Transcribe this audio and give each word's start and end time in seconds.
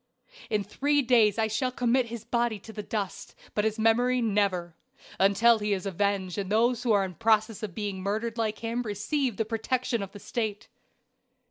"In 0.49 0.63
three 0.63 1.03
days 1.03 1.37
I 1.37 1.45
shall 1.47 1.71
commit 1.71 2.07
his 2.07 2.23
body 2.25 2.57
to 2.61 2.73
the 2.73 2.81
dust; 2.81 3.35
but 3.53 3.65
his 3.65 3.77
memory 3.77 4.19
never 4.19 4.75
until 5.19 5.59
he 5.59 5.73
is 5.73 5.85
avenged 5.85 6.39
and 6.39 6.51
those 6.51 6.81
who 6.81 6.91
are 6.91 7.05
in 7.05 7.13
process 7.13 7.61
of 7.61 7.75
being 7.75 8.01
murdered 8.01 8.35
like 8.35 8.57
him 8.57 8.81
receive 8.81 9.37
the 9.37 9.45
protection 9.45 10.01
of 10.01 10.11
the 10.11 10.19
State. 10.19 10.69